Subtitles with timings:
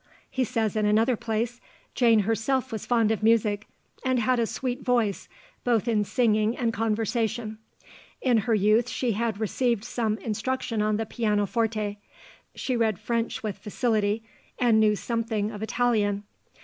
[0.31, 1.61] He says in another place,
[1.93, 3.67] "Jane herself was fond of music,
[4.03, 5.29] and had a sweet voice,
[5.63, 7.59] both in singing and conversation;
[8.19, 11.97] in her youth she had received some instruction on the pianoforte...
[12.55, 14.23] she read French with facility,
[14.57, 16.23] and knew something of Italian."